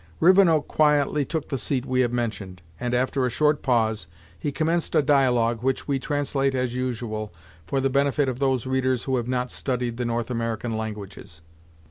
Rivenoak 0.19 0.67
quietly 0.67 1.25
took 1.25 1.49
the 1.49 1.59
seat 1.59 1.85
we 1.85 2.01
have 2.01 2.11
mentioned, 2.11 2.63
and, 2.79 2.95
after 2.95 3.23
a 3.23 3.29
short 3.29 3.61
pause, 3.61 4.07
he 4.39 4.51
commenced 4.51 4.95
a 4.95 5.03
dialogue, 5.03 5.61
which 5.61 5.87
we 5.87 5.99
translate 5.99 6.55
as 6.55 6.73
usual, 6.75 7.31
for 7.67 7.79
the 7.79 7.87
benefit 7.87 8.27
of 8.27 8.39
those 8.39 8.65
readers 8.65 9.03
who 9.03 9.17
have 9.17 9.27
not 9.27 9.51
studied 9.51 9.97
the 9.97 10.05
North 10.05 10.31
American 10.31 10.75
languages. 10.75 11.43